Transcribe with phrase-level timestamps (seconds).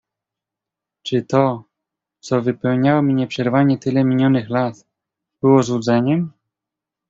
[1.05, 1.63] "Czy to,
[2.19, 4.85] co wypełniało mi nieprzerwanie tyle minionych lat,
[5.41, 6.31] było złudzeniem?"